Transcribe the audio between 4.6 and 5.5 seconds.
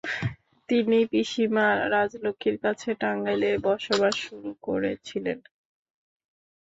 করেছিলেন।